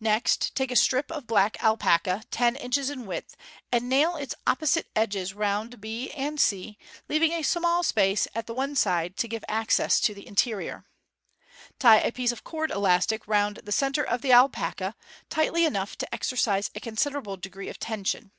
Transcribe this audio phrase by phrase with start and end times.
[0.00, 3.34] Next take a strip of black alpaca, ten inches in width,
[3.72, 6.76] and nail its opposite edges round b and c,
[7.08, 10.84] leaving a small space at one side to give access to the interior.
[11.78, 14.94] Tie a piece of cord elastic round the centre of the alpaca,
[15.30, 18.32] tightly enough to exercise a consider able degree of tension.